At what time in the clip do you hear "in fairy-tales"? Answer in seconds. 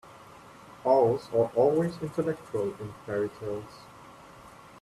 2.79-3.81